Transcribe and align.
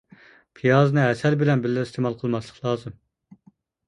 پىيازنى 0.59 1.03
ھەسەل 1.07 1.37
بىلەن 1.41 1.61
بىللە 1.65 1.83
ئىستېمال 1.87 2.15
قىلماسلىق 2.21 2.57
لازىم. 2.65 2.97